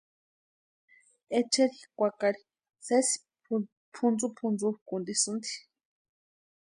[1.37, 2.39] Echeri kwakari
[2.85, 3.15] sési
[3.93, 5.53] pʼuntsupʼuntsukʼuntisïnti.